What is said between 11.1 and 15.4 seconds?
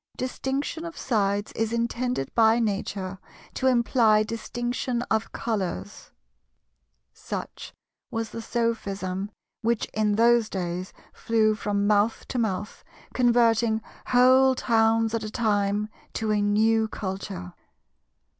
flew from mouth to mouth, converting whole towns at a